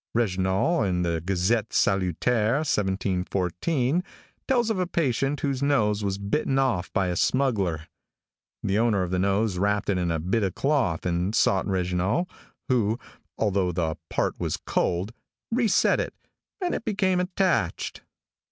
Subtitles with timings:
[0.17, 4.03] Régnault, in the Gazette Salutaire, 1714,
[4.47, 7.81] tells of a patient whose nose was bitten off by a smuggler.
[8.63, 12.27] The owner of the nose wrapped it in a bit of cloth and sought Régnault,
[12.67, 12.97] who,
[13.37, 15.13] "although the part was cold,
[15.51, 16.15] reset it,
[16.59, 18.01] and it became attached."